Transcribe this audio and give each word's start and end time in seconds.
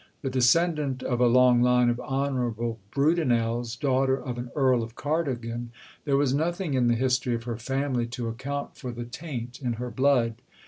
The 0.23 0.31
descendant 0.31 1.03
of 1.03 1.21
a 1.21 1.27
long 1.27 1.61
line 1.61 1.87
of 1.87 1.99
honourable 1.99 2.79
Brudenells, 2.89 3.75
daughter 3.79 4.17
of 4.19 4.39
an 4.39 4.49
Earl 4.55 4.81
of 4.81 4.95
Cardigan, 4.95 5.69
there 6.05 6.17
was 6.17 6.33
nothing 6.33 6.73
in 6.73 6.87
the 6.87 6.95
history 6.95 7.35
of 7.35 7.43
her 7.43 7.57
family 7.57 8.07
to 8.07 8.27
account 8.27 8.75
for 8.75 8.91
the 8.91 9.05
taint 9.05 9.61
in 9.61 9.73
her 9.73 9.91
blood. 9.91 10.37